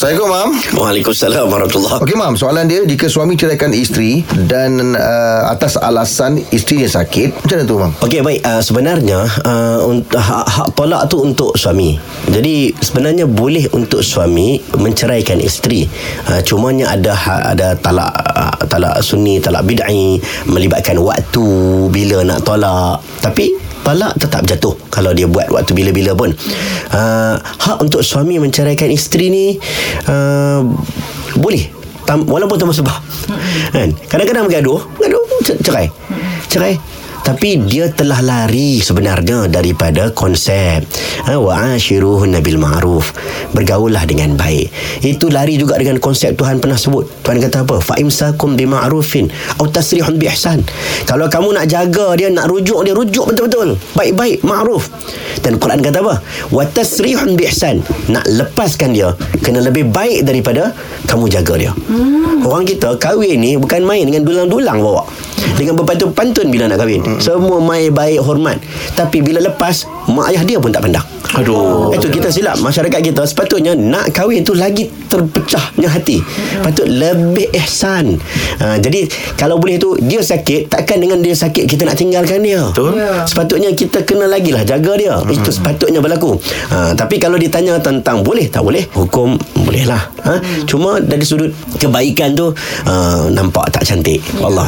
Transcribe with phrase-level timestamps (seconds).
[0.00, 0.50] Assalamualaikum, Mam.
[0.80, 2.32] Waalaikumsalam warahmatullahi Okey, Mam.
[2.32, 7.76] Soalan dia, jika suami ceraikan isteri dan uh, atas alasan isterinya sakit, macam mana tu,
[7.76, 7.92] Mam?
[8.00, 12.00] Okey baik uh, sebenarnya uh, hak, hak tolak tu untuk suami.
[12.32, 15.84] Jadi sebenarnya boleh untuk suami menceraikan isteri.
[16.24, 20.16] Uh, cumanya ada hak, ada talak uh, talak sunni, talak bid'ah
[20.48, 21.44] melibatkan waktu
[21.92, 23.04] bila nak tolak.
[23.20, 26.30] Tapi talak tetap jatuh kalau dia buat waktu bila-bila pun.
[26.92, 29.46] Uh, hak untuk suami menceraikan isteri ni
[30.06, 30.62] uh,
[31.38, 32.98] boleh Tam, walaupun tanpa sebab.
[33.70, 33.94] Kan?
[34.10, 35.22] Kadang-kadang bergaduh, bergaduh
[35.62, 35.86] cerai.
[36.50, 36.74] Cerai
[37.20, 40.84] tapi dia telah lari sebenarnya daripada konsep
[41.28, 43.12] ha, wa ashiruhun bil ma'ruf.
[43.52, 44.70] Bergaullah dengan baik.
[45.04, 47.06] Itu lari juga dengan konsep Tuhan pernah sebut.
[47.22, 47.76] Tuhan kata apa?
[47.82, 50.64] Fa imsakum bi ma'rufin atau tasrihun bi ihsan.
[51.04, 53.76] Kalau kamu nak jaga dia nak rujuk dia rujuk betul-betul.
[53.94, 54.88] Baik-baik ma'ruf.
[55.40, 56.14] Dan Quran kata apa?
[56.50, 57.84] Wa tasrihun bi ihsan.
[58.08, 59.12] Nak lepaskan dia
[59.44, 60.72] kena lebih baik daripada
[61.06, 61.72] kamu jaga dia.
[61.90, 62.46] Hmm.
[62.46, 65.02] orang kita kahwin ni bukan main dengan dulang-dulang bawa
[65.56, 67.02] dengan berpantun-pantun bila nak kahwin.
[67.20, 68.60] Semua mai baik hormat.
[68.96, 71.06] Tapi bila lepas mak ayah dia pun tak pandang.
[71.38, 71.94] Aduh.
[71.94, 72.58] itu kita silap.
[72.58, 76.18] Masyarakat kita sepatutnya nak kahwin tu lagi terpecahnya hati.
[76.64, 78.18] Patut lebih ihsan.
[78.58, 79.06] Ha, jadi
[79.38, 82.66] kalau boleh tu dia sakit takkan dengan dia sakit kita nak tinggalkan dia.
[82.74, 82.98] Betul.
[82.98, 83.22] Ya.
[83.24, 85.14] sepatutnya kita kena lagi lah jaga dia.
[85.30, 86.34] Itu sepatutnya berlaku.
[86.74, 90.02] Ha, tapi kalau ditanya tentang boleh tak boleh hukum boleh lah.
[90.26, 90.42] Ha?
[90.66, 92.50] cuma dari sudut kebaikan tu
[92.86, 94.18] uh, nampak tak cantik.
[94.42, 94.66] Allah